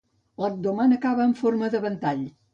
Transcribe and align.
L'abdomen 0.45 0.95
acaba 0.95 1.29
en 1.31 1.37
forma 1.43 1.71
de 1.77 1.85
ventall. 1.87 2.27